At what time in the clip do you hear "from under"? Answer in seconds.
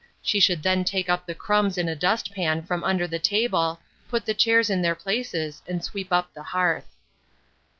2.63-3.05